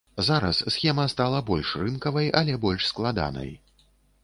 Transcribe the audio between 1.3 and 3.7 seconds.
больш рынкавай, але больш складанай.